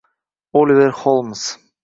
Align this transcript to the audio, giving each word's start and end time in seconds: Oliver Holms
Oliver 0.59 0.89
Holms 0.97 1.61